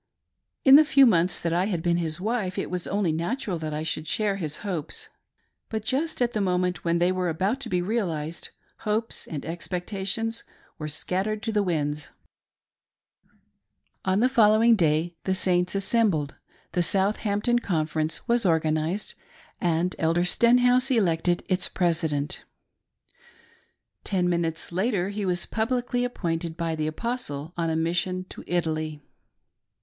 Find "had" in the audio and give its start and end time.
1.65-1.83